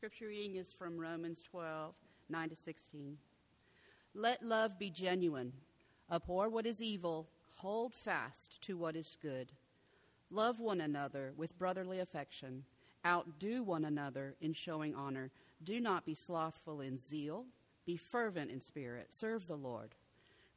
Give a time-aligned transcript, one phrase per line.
[0.00, 1.92] scripture reading is from Romans 12
[2.30, 3.18] 9 to 16.
[4.14, 5.52] Let love be genuine.
[6.10, 9.52] Abhor what is evil, hold fast to what is good.
[10.30, 12.64] Love one another with brotherly affection.
[13.06, 15.30] Outdo one another in showing honor.
[15.62, 17.44] Do not be slothful in zeal.
[17.84, 19.12] Be fervent in spirit.
[19.12, 19.96] Serve the Lord.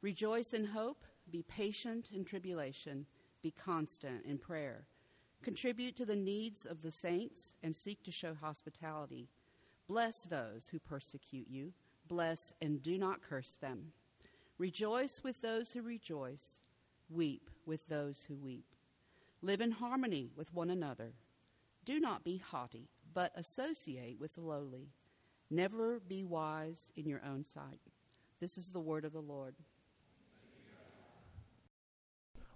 [0.00, 1.04] Rejoice in hope.
[1.30, 3.04] Be patient in tribulation.
[3.42, 4.86] Be constant in prayer.
[5.44, 9.28] Contribute to the needs of the saints and seek to show hospitality.
[9.86, 11.74] Bless those who persecute you.
[12.08, 13.92] Bless and do not curse them.
[14.56, 16.62] Rejoice with those who rejoice.
[17.10, 18.64] Weep with those who weep.
[19.42, 21.12] Live in harmony with one another.
[21.84, 24.88] Do not be haughty, but associate with the lowly.
[25.50, 27.82] Never be wise in your own sight.
[28.40, 29.56] This is the word of the Lord.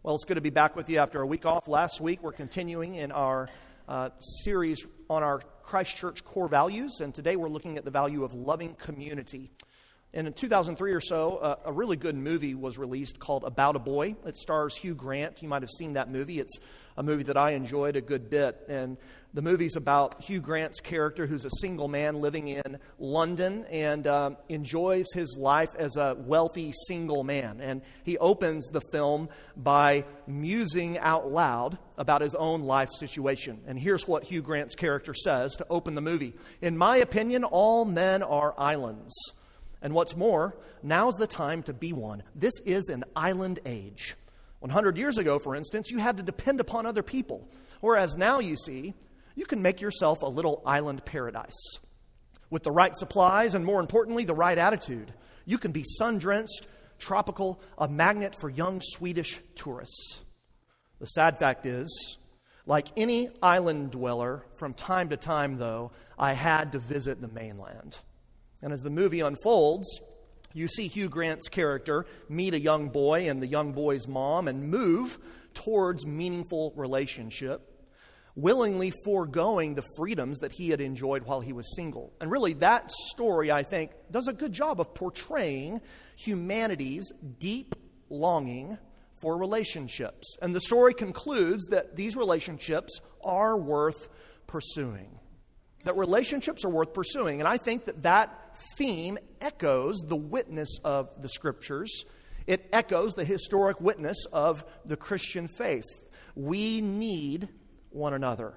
[0.08, 1.68] Well, it's good to be back with you after a week off.
[1.68, 3.50] Last week, we're continuing in our
[3.86, 4.08] uh,
[4.42, 8.32] series on our Christ Church core values, and today we're looking at the value of
[8.32, 9.50] loving community.
[10.14, 13.78] And in 2003 or so, uh, a really good movie was released called About a
[13.78, 14.16] Boy.
[14.24, 15.42] It stars Hugh Grant.
[15.42, 16.40] You might have seen that movie.
[16.40, 16.58] It's
[16.96, 18.58] a movie that I enjoyed a good bit.
[18.70, 18.96] And
[19.34, 24.36] the movie's about Hugh Grant's character, who's a single man living in London and um,
[24.48, 27.60] enjoys his life as a wealthy single man.
[27.60, 29.28] And he opens the film
[29.58, 33.60] by musing out loud about his own life situation.
[33.66, 37.84] And here's what Hugh Grant's character says to open the movie In my opinion, all
[37.84, 39.12] men are islands.
[39.80, 42.22] And what's more, now's the time to be one.
[42.34, 44.16] This is an island age.
[44.60, 47.48] 100 years ago, for instance, you had to depend upon other people.
[47.80, 48.94] Whereas now, you see,
[49.36, 51.78] you can make yourself a little island paradise.
[52.50, 55.12] With the right supplies and, more importantly, the right attitude,
[55.44, 56.66] you can be sun drenched,
[56.98, 60.20] tropical, a magnet for young Swedish tourists.
[60.98, 62.16] The sad fact is,
[62.66, 67.98] like any island dweller, from time to time, though, I had to visit the mainland.
[68.62, 70.00] And as the movie unfolds,
[70.52, 74.68] you see Hugh Grant's character meet a young boy and the young boy's mom and
[74.70, 75.18] move
[75.54, 77.86] towards meaningful relationship,
[78.34, 82.12] willingly foregoing the freedoms that he had enjoyed while he was single.
[82.20, 85.80] And really, that story, I think, does a good job of portraying
[86.16, 87.74] humanity's deep
[88.10, 88.78] longing
[89.20, 90.36] for relationships.
[90.40, 94.08] And the story concludes that these relationships are worth
[94.46, 95.18] pursuing.
[95.84, 97.40] That relationships are worth pursuing.
[97.40, 102.04] And I think that that theme echoes the witness of the scriptures.
[102.46, 105.84] It echoes the historic witness of the Christian faith.
[106.34, 107.48] We need
[107.90, 108.54] one another.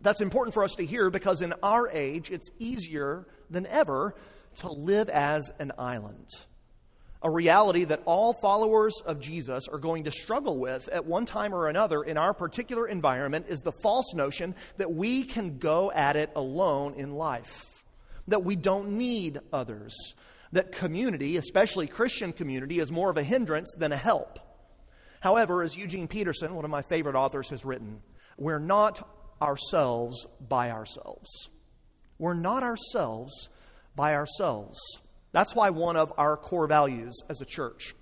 [0.00, 4.14] That's important for us to hear because in our age, it's easier than ever
[4.56, 6.26] to live as an island.
[7.22, 11.54] A reality that all followers of Jesus are going to struggle with at one time
[11.54, 16.16] or another in our particular environment is the false notion that we can go at
[16.16, 17.69] it alone in life
[18.28, 19.96] that we don't need others,
[20.52, 24.38] that community, especially Christian community, is more of a hindrance than a help.
[25.20, 28.02] However, as Eugene Peterson, one of my favorite authors, has written,
[28.36, 29.06] we're not
[29.40, 31.50] ourselves by ourselves.
[32.18, 33.48] We're not ourselves
[33.96, 34.78] by ourselves.
[35.32, 37.94] That's why one of our core values as a church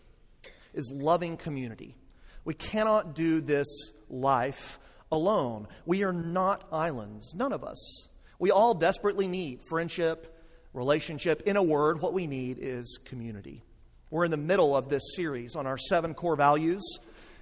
[0.73, 1.97] is loving community.
[2.45, 3.67] We cannot do this
[4.09, 4.79] life
[5.13, 5.69] alone.
[5.87, 8.08] We are not islands, none of us.
[8.39, 10.35] We all desperately need friendship,
[10.73, 11.43] relationship.
[11.43, 13.65] In a word, what we need is community.
[14.11, 16.83] We're in the middle of this series on our seven core values.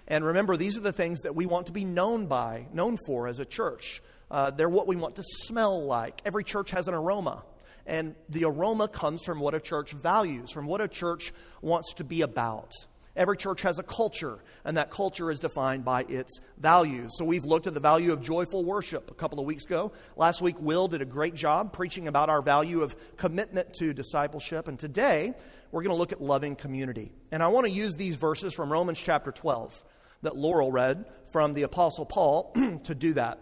[0.09, 3.29] And remember, these are the things that we want to be known by, known for
[3.29, 4.03] as a church.
[4.31, 6.21] Uh, they're what we want to smell like.
[6.25, 7.45] Every church has an aroma.
[7.87, 12.05] And the aroma comes from what a church values, from what a church wants to
[12.05, 12.73] be about.
[13.17, 17.13] Every church has a culture, and that culture is defined by its values.
[17.17, 19.93] So we've looked at the value of joyful worship a couple of weeks ago.
[20.17, 24.69] Last week, Will did a great job preaching about our value of commitment to discipleship.
[24.69, 25.33] And today,
[25.73, 27.11] we're going to look at loving community.
[27.33, 29.83] And I want to use these verses from Romans chapter 12
[30.23, 32.53] that Laurel read from the Apostle Paul
[32.85, 33.41] to do that.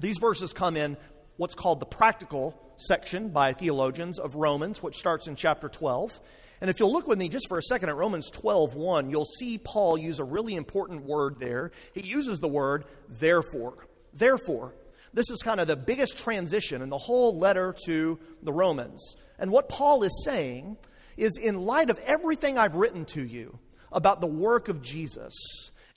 [0.00, 0.96] These verses come in
[1.36, 6.20] what's called the practical section by theologians of Romans, which starts in chapter 12.
[6.62, 9.24] And if you'll look with me just for a second at Romans 12 1, you'll
[9.24, 11.72] see Paul use a really important word there.
[11.92, 13.88] He uses the word therefore.
[14.14, 14.72] Therefore.
[15.12, 19.16] This is kind of the biggest transition in the whole letter to the Romans.
[19.40, 20.76] And what Paul is saying
[21.16, 23.58] is in light of everything I've written to you
[23.90, 25.34] about the work of Jesus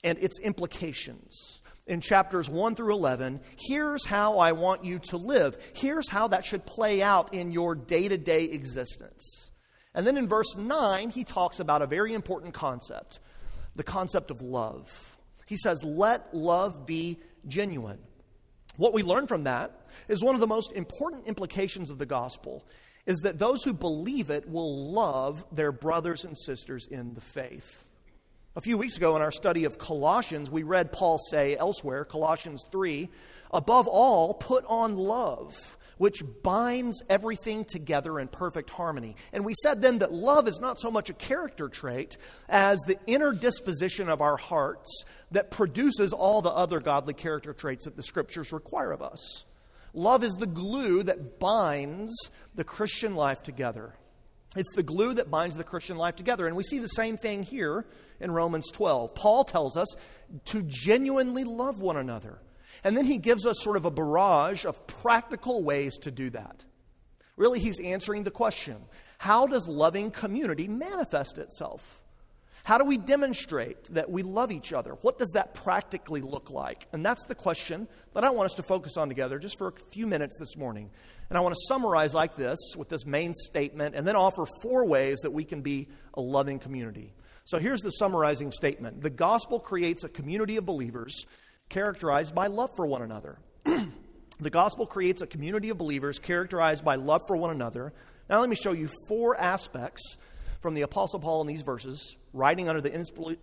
[0.02, 5.56] and its implications in chapters 1 through 11, here's how I want you to live.
[5.74, 9.46] Here's how that should play out in your day to day existence.
[9.96, 13.18] And then in verse 9, he talks about a very important concept
[13.74, 15.18] the concept of love.
[15.46, 17.98] He says, Let love be genuine.
[18.76, 22.64] What we learn from that is one of the most important implications of the gospel
[23.06, 27.84] is that those who believe it will love their brothers and sisters in the faith.
[28.56, 32.64] A few weeks ago in our study of Colossians, we read Paul say elsewhere, Colossians
[32.72, 33.08] 3,
[33.52, 39.16] above all, put on love, which binds everything together in perfect harmony.
[39.32, 42.16] And we said then that love is not so much a character trait
[42.48, 47.84] as the inner disposition of our hearts that produces all the other godly character traits
[47.84, 49.44] that the scriptures require of us.
[49.94, 52.14] Love is the glue that binds
[52.54, 53.94] the Christian life together.
[54.54, 56.46] It's the glue that binds the Christian life together.
[56.46, 57.86] And we see the same thing here
[58.20, 59.14] in Romans 12.
[59.14, 59.94] Paul tells us
[60.46, 62.38] to genuinely love one another.
[62.86, 66.62] And then he gives us sort of a barrage of practical ways to do that.
[67.36, 68.76] Really, he's answering the question
[69.18, 72.04] how does loving community manifest itself?
[72.62, 74.92] How do we demonstrate that we love each other?
[75.00, 76.86] What does that practically look like?
[76.92, 79.72] And that's the question that I want us to focus on together just for a
[79.90, 80.88] few minutes this morning.
[81.28, 84.86] And I want to summarize like this with this main statement and then offer four
[84.86, 87.14] ways that we can be a loving community.
[87.46, 91.24] So here's the summarizing statement The gospel creates a community of believers
[91.68, 93.38] characterized by love for one another.
[94.40, 97.92] the gospel creates a community of believers characterized by love for one another.
[98.28, 100.16] Now, let me show you four aspects
[100.60, 102.92] from the Apostle Paul in these verses, writing under the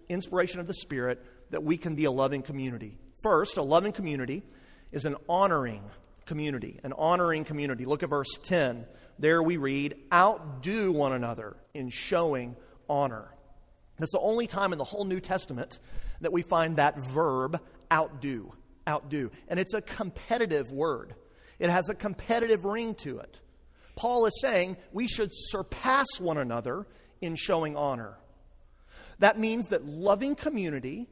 [0.10, 2.98] inspiration of the Spirit, that we can be a loving community.
[3.24, 4.44] First, a loving community
[4.92, 5.84] is an honoring
[6.26, 6.80] community.
[6.84, 7.86] An honoring community.
[7.86, 8.86] Look at verse 10.
[9.20, 12.56] There we read, Outdo one another in showing
[12.90, 13.30] honor.
[13.98, 15.80] That's the only time in the whole New Testament
[16.22, 17.62] that we find that verb,
[17.92, 18.54] outdo.
[18.88, 19.32] Outdo.
[19.48, 21.16] And it's a competitive word,
[21.60, 23.40] it has a competitive ring to it.
[23.96, 26.88] Paul is saying we should surpass one another
[27.22, 28.18] in showing honor.
[29.20, 31.08] That means that loving community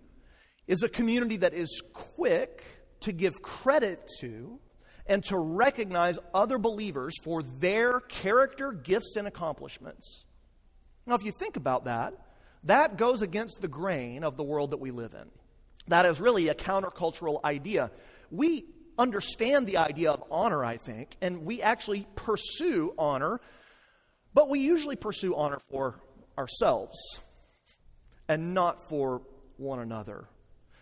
[0.67, 2.63] is a community that is quick
[3.01, 4.59] to give credit to
[5.05, 10.25] and to recognize other believers for their character, gifts, and accomplishments.
[11.05, 12.13] Now, if you think about that,
[12.63, 15.29] that goes against the grain of the world that we live in.
[15.87, 17.91] That is really a countercultural idea.
[18.29, 18.65] We
[18.97, 23.41] understand the idea of honor, I think, and we actually pursue honor
[24.33, 25.99] but we usually pursue honor for
[26.37, 26.97] ourselves
[28.27, 29.21] and not for
[29.57, 30.25] one another.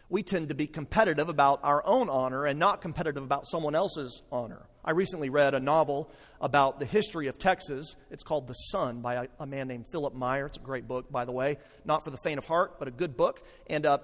[0.08, 4.22] We tend to be competitive about our own honor and not competitive about someone else's
[4.32, 4.66] honor.
[4.84, 6.10] I recently read a novel
[6.42, 7.96] about the history of Texas.
[8.10, 10.48] It's called The Son by a, a man named Philipp Meyer.
[10.48, 11.58] It's a great book, by the way.
[11.86, 13.44] Not for the faint of heart, but a good book.
[13.68, 14.00] And uh,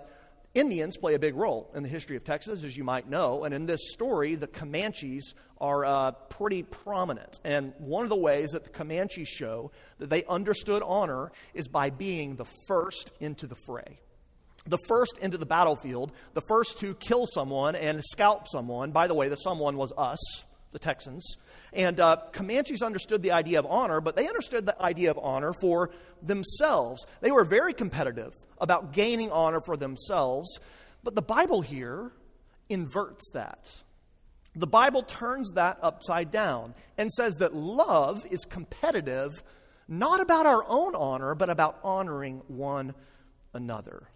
[0.56, 3.44] Indians play a big role in the history of Texas, as you might know.
[3.44, 7.42] And in this story, the Comanches are uh, pretty prominent.
[7.44, 11.90] And one of the ways that the Comanches show that they understood honor is by
[11.90, 14.00] being the first into the fray.
[14.66, 18.92] The first into the battlefield, the first to kill someone and scalp someone.
[18.92, 20.18] By the way, the someone was us,
[20.72, 21.36] the Texans.
[21.75, 25.51] And uh, Comanches understood the idea of honor, but they understood the idea of honor
[25.62, 25.92] for
[26.22, 27.06] themselves.
[27.19, 30.60] They were very competitive about gaining honor for themselves.
[31.04, 32.13] But the Bible here
[32.69, 33.69] inverts that.
[34.56, 39.44] The Bible turns that upside down and says that love is competitive,
[39.89, 42.95] not about our own honor, but about honoring one
[43.54, 44.07] another.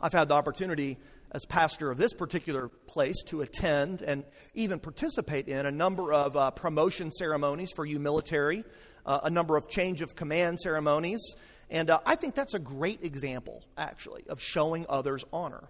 [0.00, 0.96] I've had the opportunity
[1.32, 6.36] as pastor of this particular place to attend and even participate in a number of
[6.36, 8.64] uh, promotion ceremonies for you military,
[9.04, 11.20] uh, a number of change of command ceremonies.
[11.70, 15.68] And uh, I think that's a great example, actually, of showing others honor.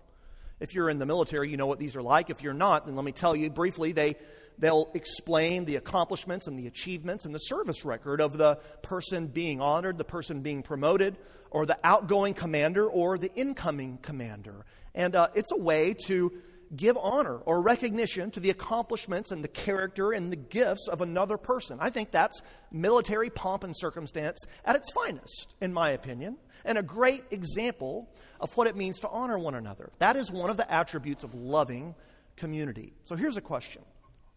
[0.61, 2.30] If you're in the military, you know what these are like.
[2.30, 4.16] If you're not, then let me tell you briefly, they,
[4.59, 9.61] they'll explain the accomplishments and the achievements and the service record of the person being
[9.61, 11.16] honored, the person being promoted,
[11.50, 14.64] or the outgoing commander or the incoming commander.
[14.99, 16.33] And uh, it's a way to
[16.75, 21.38] give honor or recognition to the accomplishments and the character and the gifts of another
[21.38, 21.78] person.
[21.81, 26.83] I think that's military pomp and circumstance at its finest, in my opinion, and a
[26.83, 29.93] great example of what it means to honor one another.
[30.00, 31.95] That is one of the attributes of loving
[32.37, 32.93] community.
[33.05, 33.83] So here's a question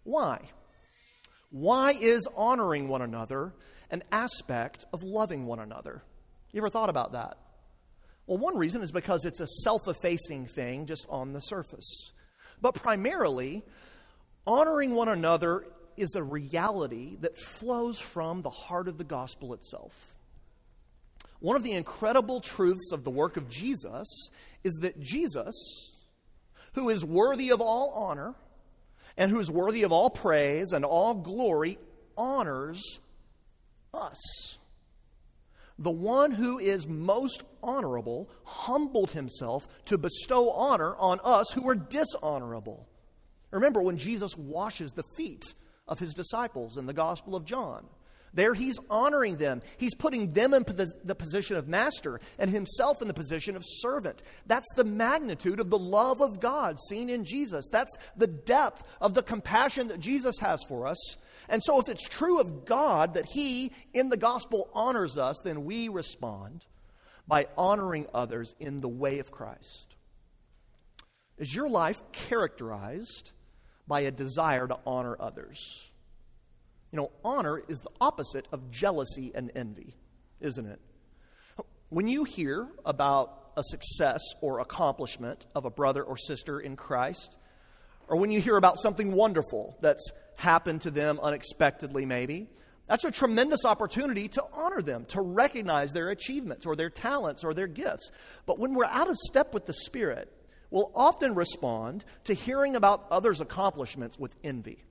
[0.03, 0.41] Why?
[1.49, 3.53] Why is honoring one another
[3.89, 6.03] an aspect of loving one another?
[6.53, 7.37] You ever thought about that?
[8.27, 12.11] Well, one reason is because it's a self effacing thing just on the surface.
[12.61, 13.63] But primarily,
[14.45, 15.65] honoring one another
[15.97, 19.93] is a reality that flows from the heart of the gospel itself.
[21.39, 24.07] One of the incredible truths of the work of Jesus
[24.63, 25.55] is that Jesus,
[26.73, 28.35] who is worthy of all honor
[29.17, 31.79] and who is worthy of all praise and all glory,
[32.15, 32.99] honors
[33.93, 34.59] us
[35.81, 41.75] the one who is most honorable humbled himself to bestow honor on us who are
[41.75, 42.87] dishonorable.
[43.49, 45.53] Remember when Jesus washes the feet
[45.87, 47.85] of his disciples in the Gospel of John.
[48.33, 49.61] There he's honoring them.
[49.77, 50.63] He's putting them in
[51.03, 54.23] the position of master and himself in the position of servant.
[54.45, 57.67] That's the magnitude of the love of God seen in Jesus.
[57.69, 61.17] That's the depth of the compassion that Jesus has for us.
[61.51, 65.65] And so, if it's true of God that he in the gospel honors us, then
[65.65, 66.65] we respond
[67.27, 69.97] by honoring others in the way of Christ.
[71.37, 73.31] Is your life characterized
[73.85, 75.91] by a desire to honor others?
[76.91, 79.95] You know, honor is the opposite of jealousy and envy,
[80.39, 80.79] isn't it?
[81.89, 87.35] When you hear about a success or accomplishment of a brother or sister in Christ,
[88.07, 92.49] or when you hear about something wonderful that's happened to them unexpectedly, maybe,
[92.87, 97.53] that's a tremendous opportunity to honor them, to recognize their achievements or their talents or
[97.53, 98.11] their gifts.
[98.45, 100.29] But when we're out of step with the Spirit,
[100.69, 104.83] we'll often respond to hearing about others' accomplishments with envy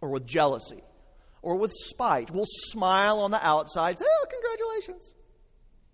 [0.00, 0.84] or with jealousy
[1.42, 2.30] or with spite.
[2.30, 5.12] We'll smile on the outside, say, oh, congratulations.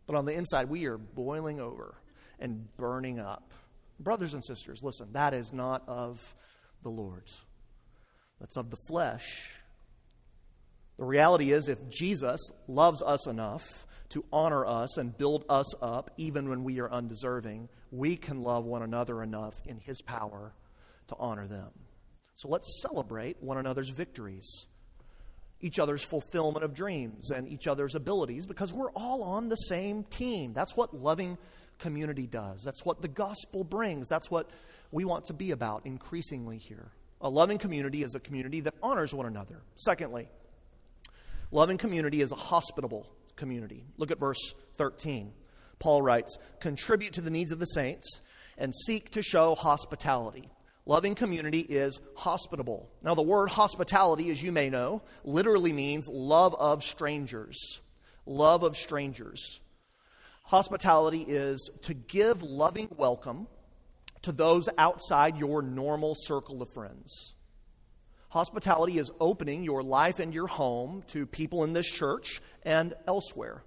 [0.06, 1.94] But on the inside, we are boiling over
[2.38, 3.52] and burning up.
[3.98, 6.34] Brothers and sisters, listen, that is not of
[6.82, 7.45] the Lord's,
[8.40, 9.50] that's of the flesh.
[10.98, 16.10] The reality is, if Jesus loves us enough to honor us and build us up,
[16.16, 20.52] even when we are undeserving, we can love one another enough in His power
[21.08, 21.70] to honor them.
[22.34, 24.68] So let's celebrate one another's victories
[25.60, 30.04] each other's fulfillment of dreams and each other's abilities because we're all on the same
[30.04, 30.52] team.
[30.52, 31.38] That's what loving
[31.78, 32.62] community does.
[32.62, 34.08] That's what the gospel brings.
[34.08, 34.50] That's what
[34.92, 36.90] we want to be about increasingly here.
[37.20, 39.62] A loving community is a community that honors one another.
[39.76, 40.28] Secondly,
[41.50, 43.84] loving community is a hospitable community.
[43.96, 45.32] Look at verse 13.
[45.78, 48.20] Paul writes, Contribute to the needs of the saints
[48.58, 50.50] and seek to show hospitality.
[50.84, 52.88] Loving community is hospitable.
[53.02, 57.80] Now, the word hospitality, as you may know, literally means love of strangers.
[58.24, 59.60] Love of strangers.
[60.44, 63.48] Hospitality is to give loving welcome
[64.26, 67.34] to those outside your normal circle of friends.
[68.28, 73.64] Hospitality is opening your life and your home to people in this church and elsewhere.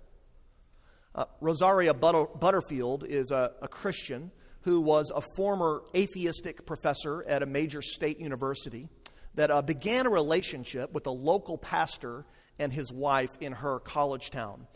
[1.16, 7.42] Uh, Rosaria Butter- Butterfield is a, a Christian who was a former atheistic professor at
[7.42, 8.88] a major state university,
[9.36, 12.26] that uh, began a relationship with a local pastor
[12.58, 14.68] and his wife in her college town.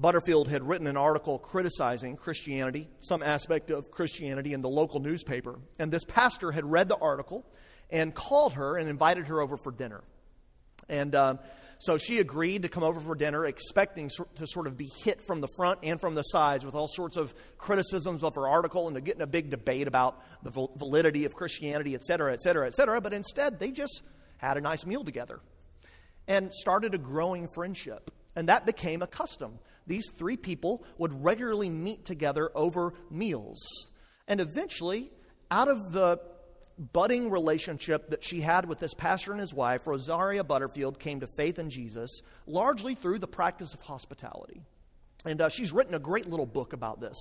[0.00, 5.58] Butterfield had written an article criticizing Christianity, some aspect of Christianity, in the local newspaper.
[5.80, 7.44] And this pastor had read the article
[7.90, 10.04] and called her and invited her over for dinner.
[10.88, 11.40] And um,
[11.80, 15.40] so she agreed to come over for dinner, expecting to sort of be hit from
[15.40, 18.94] the front and from the sides with all sorts of criticisms of her article and
[18.94, 22.66] to get in a big debate about the validity of Christianity, et cetera, et cetera,
[22.66, 23.00] et cetera.
[23.00, 24.02] But instead, they just
[24.36, 25.40] had a nice meal together
[26.28, 28.12] and started a growing friendship.
[28.36, 29.58] And that became a custom.
[29.88, 33.58] These three people would regularly meet together over meals.
[34.28, 35.10] And eventually,
[35.50, 36.20] out of the
[36.78, 41.26] budding relationship that she had with this pastor and his wife, Rosaria Butterfield, came to
[41.36, 44.60] faith in Jesus largely through the practice of hospitality.
[45.24, 47.16] And uh, she's written a great little book about this.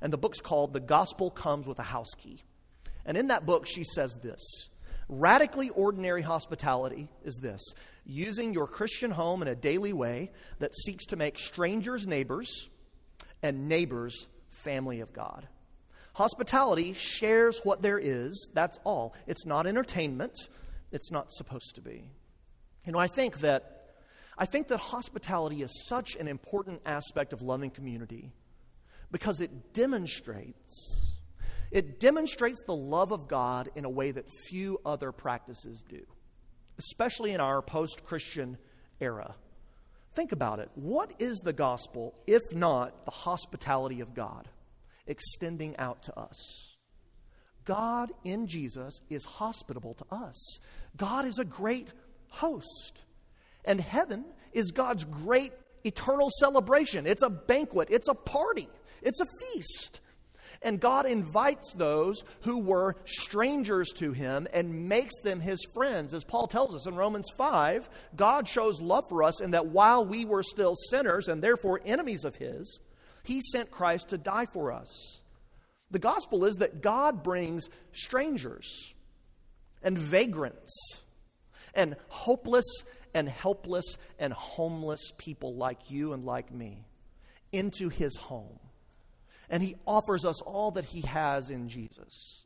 [0.00, 2.42] And the book's called The Gospel Comes with a House Key.
[3.04, 4.40] And in that book, she says this
[5.08, 7.62] Radically ordinary hospitality is this
[8.04, 12.68] using your Christian home in a daily way that seeks to make strangers neighbors
[13.42, 15.46] and neighbors family of God.
[16.14, 19.14] Hospitality shares what there is, that's all.
[19.26, 20.32] It's not entertainment,
[20.90, 22.10] it's not supposed to be.
[22.84, 23.72] You know, I think that
[24.38, 28.32] I think that hospitality is such an important aspect of loving community
[29.10, 31.05] because it demonstrates
[31.70, 36.02] it demonstrates the love of God in a way that few other practices do,
[36.78, 38.58] especially in our post-Christian
[39.00, 39.34] era.
[40.14, 40.70] Think about it.
[40.74, 44.48] What is the gospel if not the hospitality of God?
[45.06, 46.74] extending out to us.
[47.64, 50.60] God in Jesus is hospitable to us.
[50.96, 51.92] God is a great
[52.28, 53.02] host.
[53.64, 55.52] And heaven is God's great
[55.84, 57.06] eternal celebration.
[57.06, 58.68] It's a banquet, it's a party,
[59.02, 60.00] it's a feast.
[60.62, 66.14] And God invites those who were strangers to him and makes them his friends.
[66.14, 70.04] As Paul tells us in Romans 5, God shows love for us in that while
[70.04, 72.80] we were still sinners and therefore enemies of his,
[73.24, 75.20] he sent Christ to die for us.
[75.90, 78.94] The gospel is that God brings strangers
[79.82, 81.00] and vagrants
[81.74, 82.66] and hopeless
[83.14, 86.84] and helpless and homeless people like you and like me
[87.52, 88.58] into his home.
[89.50, 92.42] And he offers us all that he has in Jesus.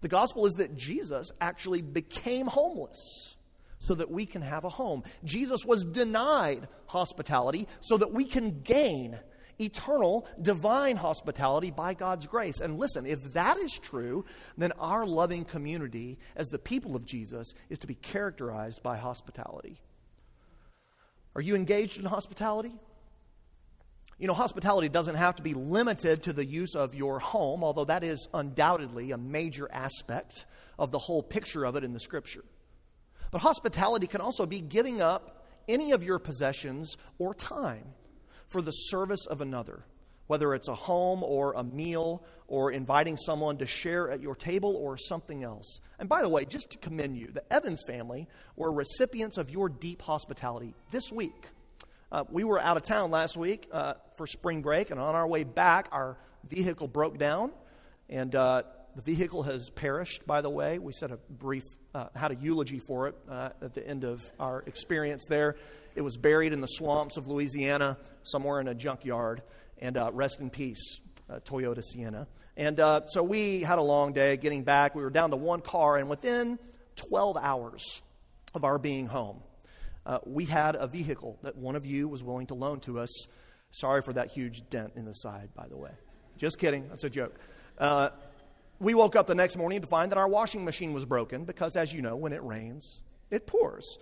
[0.00, 3.36] The gospel is that Jesus actually became homeless
[3.78, 5.02] so that we can have a home.
[5.24, 9.18] Jesus was denied hospitality so that we can gain
[9.60, 12.60] eternal, divine hospitality by God's grace.
[12.60, 14.24] And listen, if that is true,
[14.56, 19.80] then our loving community as the people of Jesus is to be characterized by hospitality.
[21.36, 22.74] Are you engaged in hospitality?
[24.18, 27.86] You know, hospitality doesn't have to be limited to the use of your home, although
[27.86, 30.46] that is undoubtedly a major aspect
[30.78, 32.44] of the whole picture of it in the scripture.
[33.32, 37.84] But hospitality can also be giving up any of your possessions or time
[38.46, 39.84] for the service of another,
[40.28, 44.76] whether it's a home or a meal or inviting someone to share at your table
[44.76, 45.80] or something else.
[45.98, 49.68] And by the way, just to commend you, the Evans family were recipients of your
[49.68, 51.48] deep hospitality this week.
[52.14, 55.26] Uh, we were out of town last week uh, for spring break, and on our
[55.26, 56.16] way back, our
[56.48, 57.50] vehicle broke down,
[58.08, 58.62] and uh,
[58.94, 60.78] the vehicle has perished, by the way.
[60.78, 64.22] We said a brief, uh, had a eulogy for it uh, at the end of
[64.38, 65.56] our experience there.
[65.96, 69.42] It was buried in the swamps of Louisiana, somewhere in a junkyard.
[69.80, 72.28] And uh, rest in peace, Toyota Sienna.
[72.56, 74.94] And so we had a long day getting back.
[74.94, 76.60] We were down to one car, and within
[76.94, 78.02] 12 hours
[78.54, 79.42] of our being home,
[80.06, 83.10] uh, we had a vehicle that one of you was willing to loan to us.
[83.70, 85.90] Sorry for that huge dent in the side, by the way.
[86.36, 86.88] Just kidding.
[86.88, 87.34] That's a joke.
[87.78, 88.10] Uh,
[88.80, 91.76] we woke up the next morning to find that our washing machine was broken because,
[91.76, 93.98] as you know, when it rains, it pours.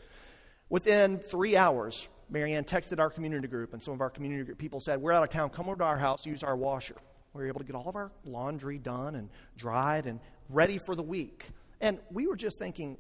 [0.68, 4.80] Within three hours, Marianne texted our community group, and some of our community group people
[4.80, 5.50] said, We're out of town.
[5.50, 6.97] Come over to our house, use our washer.
[7.35, 10.94] We were able to get all of our laundry done and dried and ready for
[10.94, 11.49] the week.
[11.80, 12.97] And we were just thinking,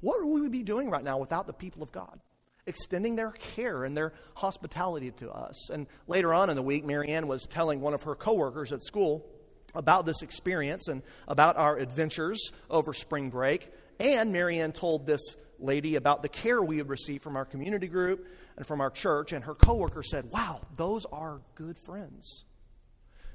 [0.00, 2.18] what would we be doing right now without the people of God?
[2.66, 5.70] Extending their care and their hospitality to us.
[5.70, 9.26] And later on in the week, Marianne was telling one of her coworkers at school
[9.74, 13.70] about this experience and about our adventures over spring break.
[13.98, 18.26] And Marianne told this lady about the care we had received from our community group
[18.56, 22.44] and from our church, and her coworker said, Wow, those are good friends.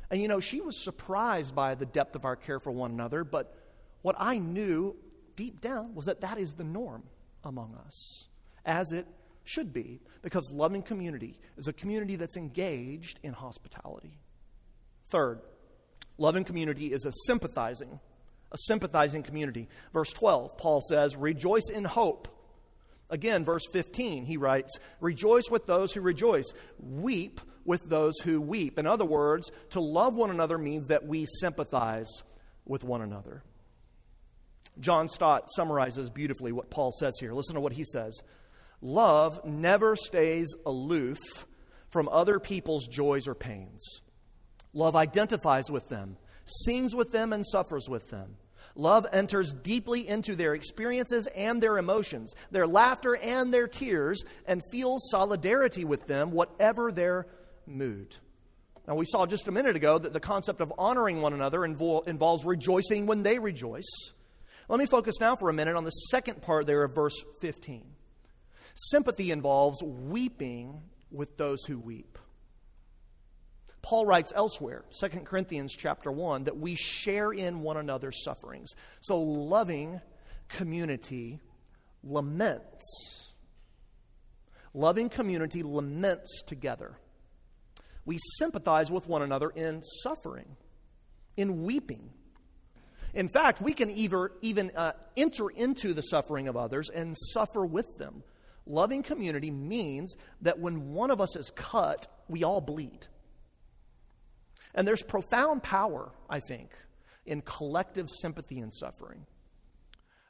[0.10, 3.24] And you know, she was surprised by the depth of our care for one another,
[3.24, 3.56] but
[4.02, 4.96] what I knew
[5.36, 7.04] deep down was that that is the norm
[7.44, 8.28] among us,
[8.66, 9.06] as it
[9.50, 14.20] should be, because loving community is a community that's engaged in hospitality.
[15.12, 15.42] Third,
[16.18, 18.00] loving community is a sympathizing
[18.52, 19.68] a sympathizing community.
[19.94, 22.28] Verse 12, Paul says, Rejoice in hope.
[23.10, 28.80] Again, verse 15, he writes, Rejoice with those who rejoice, weep with those who weep.
[28.80, 32.10] In other words, to love one another means that we sympathize
[32.66, 33.44] with one another.
[34.80, 37.34] John Stott summarizes beautifully what Paul says here.
[37.34, 38.14] Listen to what he says
[38.82, 41.18] Love never stays aloof
[41.90, 44.02] from other people's joys or pains.
[44.74, 46.18] Love identifies with them
[46.50, 48.38] sings with them, and suffers with them.
[48.76, 54.62] Love enters deeply into their experiences and their emotions, their laughter and their tears, and
[54.72, 57.28] feels solidarity with them, whatever their
[57.66, 58.16] mood.
[58.88, 62.08] Now, we saw just a minute ago that the concept of honoring one another invol-
[62.08, 63.90] involves rejoicing when they rejoice.
[64.68, 67.84] Let me focus now for a minute on the second part there of verse 15.
[68.82, 72.18] Sympathy involves weeping with those who weep.
[73.82, 78.72] Paul writes elsewhere, 2 Corinthians chapter 1, that we share in one another's sufferings.
[79.02, 80.00] So loving
[80.48, 81.42] community
[82.04, 83.34] laments.
[84.74, 86.98] Loving community laments together.
[88.06, 90.56] We sympathize with one another in suffering,
[91.36, 92.12] in weeping.
[93.14, 97.66] In fact, we can either, even uh, enter into the suffering of others and suffer
[97.66, 98.24] with them.
[98.66, 103.08] Loving community means that when one of us is cut, we all bleed.
[104.76, 106.72] And there's profound power, I think,
[107.26, 109.26] in collective sympathy and suffering.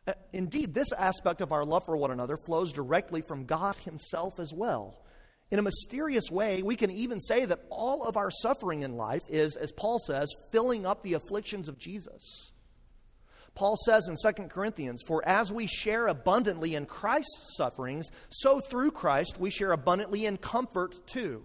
[0.08, 4.40] Uh, indeed, this aspect of our love for one another flows directly from God Himself
[4.40, 5.04] as well.
[5.52, 9.24] In a mysterious way, we can even say that all of our suffering in life
[9.30, 12.52] is, as Paul says, filling up the afflictions of Jesus.
[13.60, 18.92] Paul says in 2 Corinthians, For as we share abundantly in Christ's sufferings, so through
[18.92, 21.44] Christ we share abundantly in comfort too.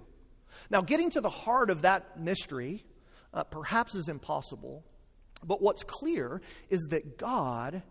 [0.70, 2.84] Now, getting to the heart of that mystery
[3.32, 4.84] uh, perhaps is impossible,
[5.42, 7.82] but what's clear is that God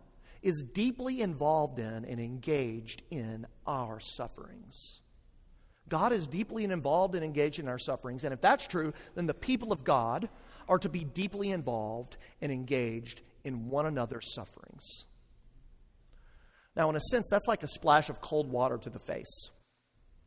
[0.41, 5.01] is deeply involved in and engaged in our sufferings.
[5.89, 9.33] God is deeply involved and engaged in our sufferings, and if that's true, then the
[9.33, 10.29] people of God
[10.69, 15.05] are to be deeply involved and engaged in one another's sufferings.
[16.75, 19.49] Now, in a sense, that's like a splash of cold water to the face.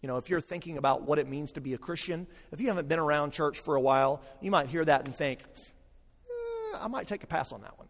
[0.03, 2.69] You know, if you're thinking about what it means to be a Christian, if you
[2.69, 6.87] haven't been around church for a while, you might hear that and think, eh, I
[6.89, 7.89] might take a pass on that one.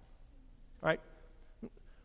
[0.81, 1.01] Right?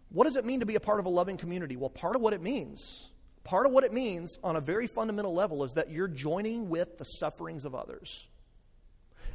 [0.09, 1.77] What does it mean to be a part of a loving community?
[1.77, 3.11] Well, part of what it means,
[3.43, 6.97] part of what it means on a very fundamental level is that you're joining with
[6.97, 8.27] the sufferings of others.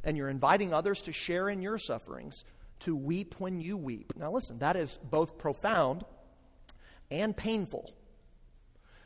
[0.04, 2.44] And you're inviting others to share in your sufferings,
[2.80, 4.12] to weep when you weep.
[4.16, 6.04] Now, listen, that is both profound
[7.10, 7.94] and painful.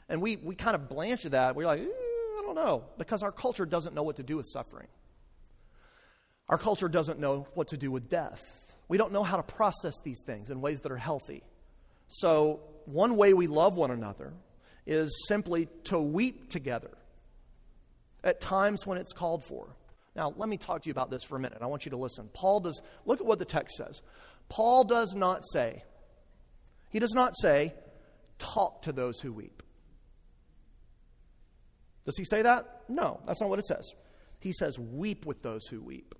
[0.08, 1.54] And we, we kind of blanch at that.
[1.54, 4.46] We're like, eh, I don't know, because our culture doesn't know what to do with
[4.46, 4.88] suffering.
[6.48, 8.42] Our culture doesn't know what to do with death.
[8.88, 11.44] We don't know how to process these things in ways that are healthy.
[12.08, 14.32] So, one way we love one another
[14.84, 16.90] is simply to weep together
[18.24, 19.76] at times when it's called for.
[20.16, 21.58] Now, let me talk to you about this for a minute.
[21.60, 22.28] I want you to listen.
[22.32, 24.02] Paul does, look at what the text says.
[24.48, 25.84] Paul does not say,
[26.90, 27.74] he does not say,
[28.38, 29.62] talk to those who weep.
[32.04, 32.82] Does he say that?
[32.88, 33.88] No, that's not what it says.
[34.40, 36.14] He says, weep with those who weep.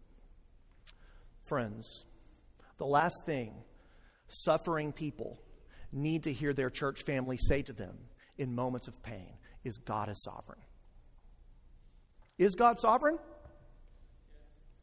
[1.44, 2.04] Friends,
[2.78, 3.54] the last thing
[4.28, 5.42] suffering people
[5.92, 7.96] need to hear their church family say to them
[8.38, 9.32] in moments of pain
[9.64, 10.60] is God is sovereign.
[12.38, 13.18] Is God sovereign?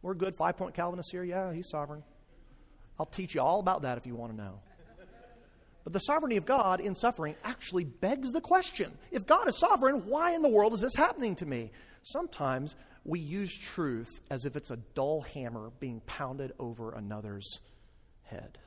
[0.08, 1.26] We're good five point Calvinists here.
[1.26, 2.02] Yeah, he's sovereign.
[2.98, 4.62] I'll teach you all about that if you want to know.
[5.84, 10.08] But the sovereignty of God in suffering actually begs the question if God is sovereign,
[10.08, 11.72] why in the world is this happening to me?
[12.04, 17.60] Sometimes we use truth as if it's a dull hammer being pounded over another's
[18.24, 18.58] head.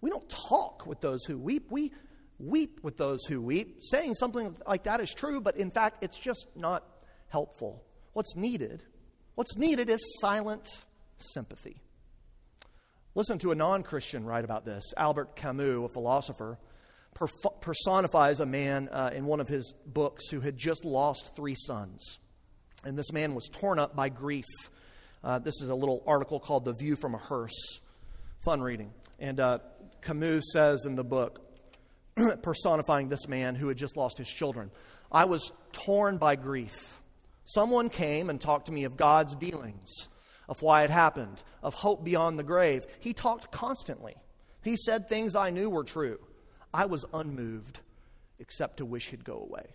[0.00, 1.92] We don't talk with those who weep, we
[2.38, 3.82] weep with those who weep.
[3.82, 6.84] Saying something like that is true, but in fact, it's just not
[7.28, 7.84] helpful.
[8.14, 8.82] What's needed?
[9.36, 10.66] What's needed is silent
[11.18, 11.82] sympathy.
[13.14, 14.82] Listen to a non Christian write about this.
[14.96, 16.58] Albert Camus, a philosopher,
[17.60, 22.18] personifies a man uh, in one of his books who had just lost three sons.
[22.84, 24.46] And this man was torn up by grief.
[25.22, 27.80] Uh, this is a little article called The View from a Hearse.
[28.42, 28.90] Fun reading.
[29.18, 29.58] And uh,
[30.00, 31.42] Camus says in the book,
[32.42, 34.70] personifying this man who had just lost his children,
[35.12, 36.95] I was torn by grief.
[37.46, 40.08] Someone came and talked to me of God's dealings
[40.48, 42.86] of why it happened, of hope beyond the grave.
[43.00, 44.14] He talked constantly.
[44.62, 46.18] He said things I knew were true.
[46.72, 47.80] I was unmoved,
[48.38, 49.74] except to wish he'd go away.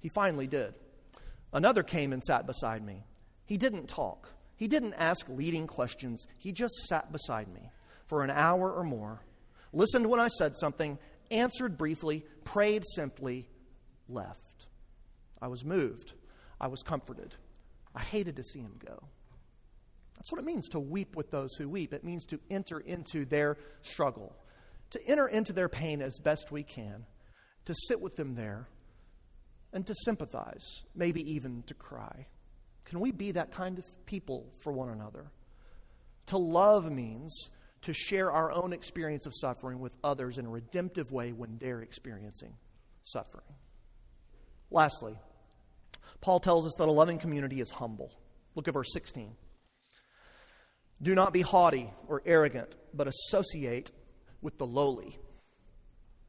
[0.00, 0.74] He finally did.
[1.52, 3.04] Another came and sat beside me.
[3.44, 6.26] He didn't talk, he didn't ask leading questions.
[6.36, 7.70] He just sat beside me
[8.06, 9.22] for an hour or more,
[9.72, 10.98] listened when I said something,
[11.30, 13.48] answered briefly, prayed simply,
[14.08, 14.66] left.
[15.40, 16.14] I was moved.
[16.60, 17.34] I was comforted.
[17.94, 19.02] I hated to see him go.
[20.16, 21.92] That's what it means to weep with those who weep.
[21.92, 24.34] It means to enter into their struggle,
[24.90, 27.06] to enter into their pain as best we can,
[27.66, 28.68] to sit with them there,
[29.72, 32.26] and to sympathize, maybe even to cry.
[32.84, 35.30] Can we be that kind of people for one another?
[36.26, 37.50] To love means
[37.82, 41.82] to share our own experience of suffering with others in a redemptive way when they're
[41.82, 42.54] experiencing
[43.02, 43.46] suffering.
[44.70, 45.16] Lastly,
[46.20, 48.12] Paul tells us that a loving community is humble.
[48.54, 49.34] Look at verse 16.
[51.00, 53.92] Do not be haughty or arrogant, but associate
[54.40, 55.16] with the lowly.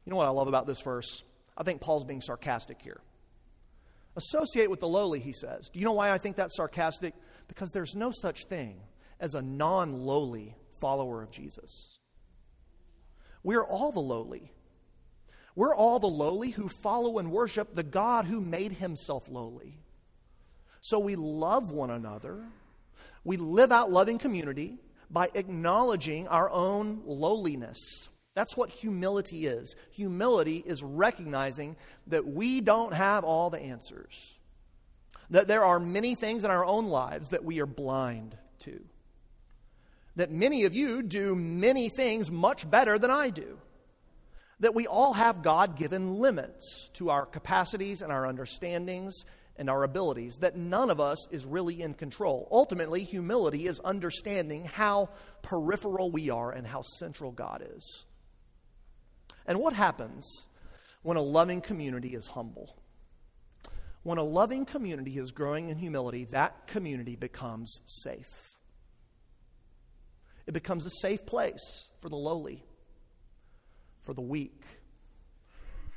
[0.04, 1.24] You know what I love about this verse?
[1.56, 3.00] I think Paul's being sarcastic here.
[4.16, 5.68] Associate with the lowly, he says.
[5.72, 7.14] Do you know why I think that's sarcastic?
[7.48, 8.80] Because there's no such thing
[9.18, 11.98] as a non lowly follower of Jesus.
[13.42, 14.52] We're all the lowly.
[15.60, 19.78] We're all the lowly who follow and worship the God who made himself lowly.
[20.80, 22.46] So we love one another
[23.24, 24.78] we live out loving community
[25.10, 28.08] by acknowledging our own lowliness.
[28.34, 29.74] That's what humility is.
[29.90, 34.38] Humility is recognizing that we don't have all the answers,
[35.28, 38.80] that there are many things in our own lives that we are blind to,
[40.16, 43.58] that many of you do many things much better than I do,
[44.60, 49.24] that we all have God given limits to our capacities and our understandings
[49.56, 52.48] and our abilities, that none of us is really in control.
[52.50, 55.10] Ultimately, humility is understanding how
[55.42, 58.06] peripheral we are and how central God is.
[59.46, 60.46] And what happens
[61.02, 62.76] when a loving community is humble?
[64.02, 68.56] When a loving community is growing in humility, that community becomes safe.
[70.46, 72.64] It becomes a safe place for the lowly,
[74.02, 74.62] for the weak,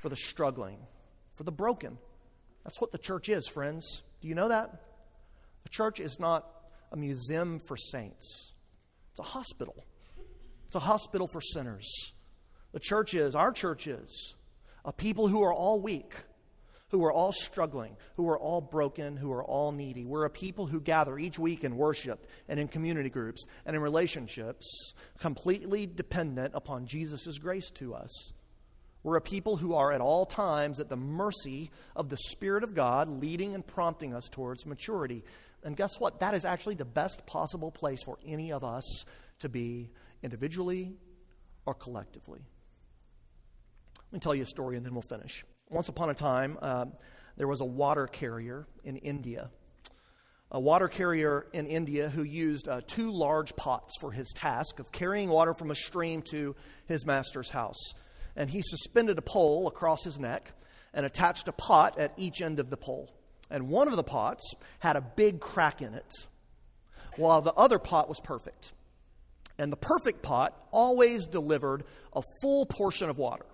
[0.02, 0.78] for the struggling,
[1.34, 1.98] for the broken.
[2.64, 4.04] That's what the church is, friends.
[4.22, 4.82] Do you know that?
[5.64, 6.48] The church is not
[6.92, 8.54] a museum for saints,
[9.12, 9.76] it's a hospital.
[10.68, 12.14] It's a hospital for sinners.
[12.72, 14.34] The church is, our church is,
[14.84, 16.16] a people who are all weak,
[16.94, 20.06] who are all struggling, who are all broken, who are all needy.
[20.06, 23.82] We're a people who gather each week in worship and in community groups and in
[23.82, 28.32] relationships, completely dependent upon Jesus' grace to us.
[29.02, 32.76] We're a people who are at all times at the mercy of the Spirit of
[32.76, 35.24] God, leading and prompting us towards maturity.
[35.64, 36.20] And guess what?
[36.20, 39.06] That is actually the best possible place for any of us
[39.40, 39.90] to be
[40.22, 40.94] individually
[41.66, 42.42] or collectively.
[43.98, 45.44] Let me tell you a story and then we'll finish.
[45.74, 46.86] Once upon a time, uh,
[47.36, 49.50] there was a water carrier in India.
[50.52, 54.92] A water carrier in India who used uh, two large pots for his task of
[54.92, 56.56] carrying water from a stream to
[56.86, 57.80] his master's house.
[58.36, 60.54] And he suspended a pole across his neck
[60.94, 63.10] and attached a pot at each end of the pole.
[63.50, 66.14] And one of the pots had a big crack in it,
[67.16, 68.74] while the other pot was perfect.
[69.58, 71.84] And the perfect pot always delivered
[72.16, 73.48] a full portion of water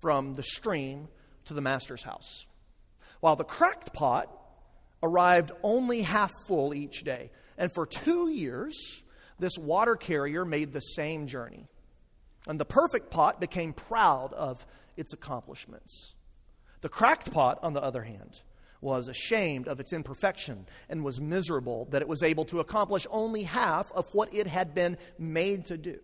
[0.00, 1.08] from the stream
[1.48, 2.46] to the master's house,
[3.20, 4.32] while the cracked pot
[5.02, 7.30] arrived only half full each day.
[7.56, 9.04] And for two years,
[9.38, 11.66] this water carrier made the same journey.
[12.46, 14.64] And the perfect pot became proud of
[14.96, 16.14] its accomplishments.
[16.80, 18.40] The cracked pot, on the other hand,
[18.80, 23.42] was ashamed of its imperfection and was miserable that it was able to accomplish only
[23.42, 25.98] half of what it had been made to do.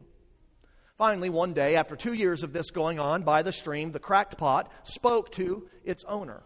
[0.96, 4.38] Finally, one day, after two years of this going on by the stream, the cracked
[4.38, 6.40] pot spoke to its owner.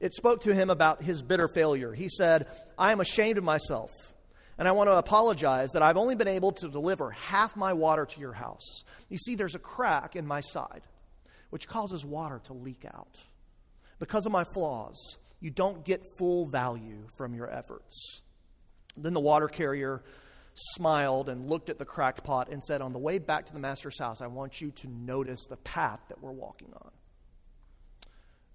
[0.00, 1.92] It spoke to him about his bitter failure.
[1.92, 2.46] He said,
[2.78, 3.90] I am ashamed of myself,
[4.56, 8.06] and I want to apologize that I've only been able to deliver half my water
[8.06, 8.84] to your house.
[9.10, 10.82] You see, there's a crack in my side,
[11.50, 13.20] which causes water to leak out.
[13.98, 18.22] Because of my flaws, you don't get full value from your efforts.
[18.96, 20.02] Then the water carrier
[20.54, 23.58] smiled and looked at the cracked pot and said, On the way back to the
[23.58, 26.90] master's house, I want you to notice the path that we're walking on.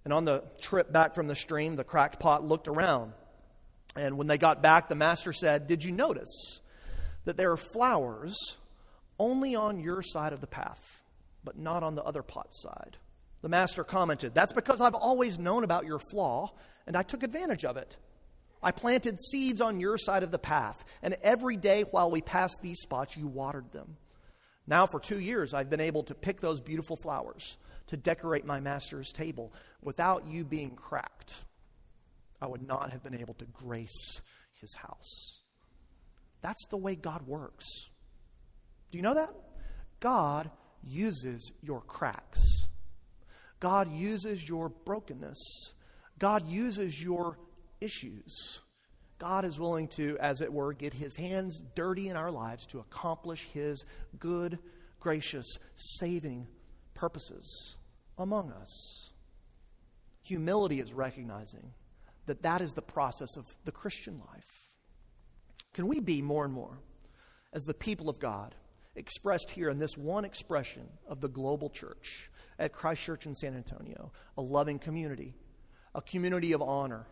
[0.06, 3.14] And on the trip back from the stream, the cracked pot looked around.
[3.96, 6.62] And when they got back, the master said, Did you notice
[7.26, 8.38] that there are flowers
[9.20, 11.02] only on your side of the path,
[11.44, 12.98] but not on the other pot's side?
[13.42, 16.52] The master commented, That's because I've always known about your flaw,
[16.86, 17.98] and I took advantage of it.
[18.68, 22.58] I planted seeds on your side of the path, and every day while we passed
[22.62, 23.96] these spots, you watered them.
[24.68, 28.60] Now, for two years, I've been able to pick those beautiful flowers to decorate my
[28.60, 29.54] master's table.
[29.82, 31.46] Without you being cracked,
[32.42, 34.22] I would not have been able to grace
[34.60, 35.40] his house.
[36.42, 37.66] That's the way God works.
[38.92, 39.34] Do you know that?
[40.02, 40.52] God
[40.84, 42.68] uses your cracks,
[43.62, 45.72] God uses your brokenness,
[46.20, 47.38] God uses your
[47.82, 48.62] issues.
[49.20, 52.80] God is willing to, as it were, get his hands dirty in our lives to
[52.80, 53.84] accomplish his
[54.20, 54.60] good,
[55.00, 56.48] gracious, saving
[56.94, 57.78] purposes
[58.18, 59.12] among us.
[60.24, 61.74] Humility is recognizing
[62.26, 64.70] that that is the process of the Christian life.
[65.74, 66.80] Can we be more and more,
[67.54, 68.54] as the people of God,
[68.96, 73.56] expressed here in this one expression of the global church at Christ Church in San
[73.56, 75.36] Antonio, a loving community,
[75.96, 77.08] a community of honor,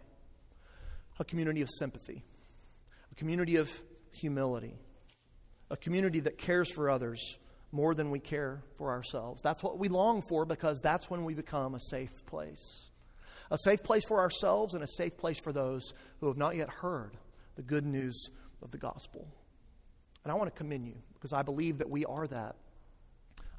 [1.20, 2.24] a community of sympathy,
[3.12, 3.70] a community of
[4.12, 4.76] humility,
[5.70, 7.38] a community that cares for others
[7.72, 9.42] more than we care for ourselves.
[9.42, 12.90] That's what we long for because that's when we become a safe place.
[13.52, 16.70] A safe place for ourselves and a safe place for those who have not yet
[16.70, 17.18] heard
[17.56, 18.30] the good news
[18.62, 19.28] of the gospel.
[20.24, 22.56] And I want to commend you because I believe that we are that.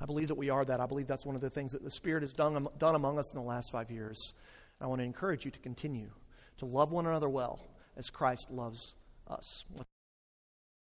[0.00, 0.80] I believe that we are that.
[0.80, 3.30] I believe that's one of the things that the Spirit has done, done among us
[3.32, 4.34] in the last five years.
[4.80, 6.10] I want to encourage you to continue
[6.58, 7.60] to love one another well
[7.96, 8.94] as Christ loves
[9.28, 9.64] us.